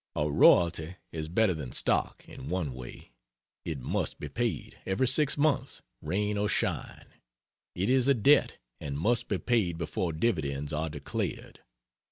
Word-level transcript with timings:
A 0.15 0.27
royalty 0.31 0.95
is 1.11 1.27
better 1.29 1.53
than 1.53 1.73
stock, 1.73 2.27
in 2.27 2.49
one 2.49 2.73
way 2.73 3.11
it 3.65 3.77
must 3.79 4.19
be 4.19 4.29
paid, 4.29 4.75
every 4.83 5.07
six 5.07 5.37
months, 5.37 5.83
rain 6.01 6.39
or 6.39 6.49
shine; 6.49 7.05
it 7.75 7.87
is 7.87 8.07
a 8.07 8.15
debt, 8.15 8.57
and 8.79 8.97
must 8.97 9.27
be 9.27 9.37
paid 9.37 9.77
before 9.77 10.11
dividends 10.11 10.73
are 10.73 10.89
declared. 10.89 11.59